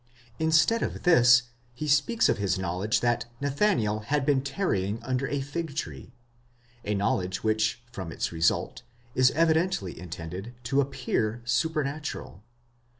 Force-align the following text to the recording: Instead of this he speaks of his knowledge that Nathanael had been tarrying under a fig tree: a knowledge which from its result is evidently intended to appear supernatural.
Instead 0.39 0.81
of 0.81 1.03
this 1.03 1.43
he 1.75 1.87
speaks 1.87 2.27
of 2.27 2.39
his 2.39 2.57
knowledge 2.57 3.01
that 3.01 3.27
Nathanael 3.39 3.99
had 3.99 4.25
been 4.25 4.41
tarrying 4.41 4.99
under 5.03 5.27
a 5.27 5.41
fig 5.41 5.75
tree: 5.75 6.11
a 6.83 6.95
knowledge 6.95 7.43
which 7.43 7.83
from 7.91 8.11
its 8.11 8.31
result 8.31 8.81
is 9.13 9.29
evidently 9.35 9.99
intended 9.99 10.55
to 10.63 10.81
appear 10.81 11.43
supernatural. 11.45 12.41